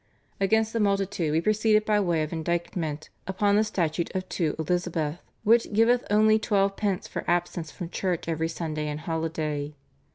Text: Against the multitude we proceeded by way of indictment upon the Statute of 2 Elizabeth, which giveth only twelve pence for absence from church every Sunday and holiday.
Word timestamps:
Against 0.39 0.73
the 0.73 0.79
multitude 0.79 1.31
we 1.31 1.41
proceeded 1.41 1.85
by 1.85 1.99
way 1.99 2.23
of 2.23 2.33
indictment 2.33 3.09
upon 3.27 3.55
the 3.55 3.63
Statute 3.63 4.09
of 4.15 4.27
2 4.29 4.55
Elizabeth, 4.57 5.19
which 5.43 5.71
giveth 5.73 6.07
only 6.09 6.39
twelve 6.39 6.75
pence 6.75 7.07
for 7.07 7.23
absence 7.27 7.69
from 7.69 7.87
church 7.91 8.27
every 8.27 8.49
Sunday 8.49 8.87
and 8.87 9.01
holiday. 9.01 9.75